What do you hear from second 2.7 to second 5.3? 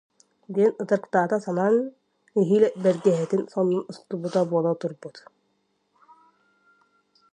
бэргэһэтин, сонун устубута буола турбут